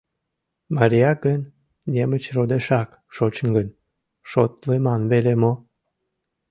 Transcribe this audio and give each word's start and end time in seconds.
Марияк 0.75 1.17
гын, 1.25 1.41
Немычродешак 1.93 2.89
шочын 3.15 3.47
гын, 3.55 3.67
шотлыман 4.29 5.01
веле 5.11 5.33
мо? 5.41 5.53